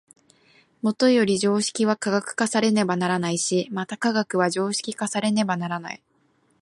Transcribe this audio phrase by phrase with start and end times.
[0.81, 6.01] もとより常識は科学化されねばならないし、また科学は常識化されねばならない。